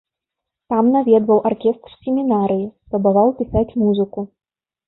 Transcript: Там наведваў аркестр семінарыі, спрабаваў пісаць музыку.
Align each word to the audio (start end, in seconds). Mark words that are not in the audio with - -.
Там 0.73 0.85
наведваў 0.95 1.43
аркестр 1.49 1.93
семінарыі, 1.99 2.65
спрабаваў 2.89 3.27
пісаць 3.43 3.67
музыку. 3.83 4.19